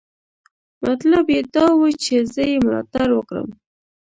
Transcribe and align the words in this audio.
مطلب 0.85 1.25
یې 1.35 1.41
دا 1.53 1.65
و 1.77 1.81
چې 2.03 2.15
زه 2.33 2.41
یې 2.51 2.57
ملاتړ 2.65 3.07
وکړم. 3.13 3.47